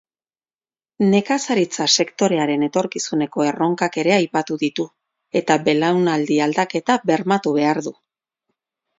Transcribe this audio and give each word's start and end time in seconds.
Nekazaritza-sektorearen 1.09 2.63
etorkizuneko 2.67 3.45
erronkak 3.49 3.99
ere 4.03 4.13
aipatu 4.15 4.57
ditu, 4.63 4.85
eta 5.41 5.57
belaunaldi-aldaketa 5.67 6.97
bermatu 7.11 7.53
behar 7.59 7.83
du. 7.89 7.93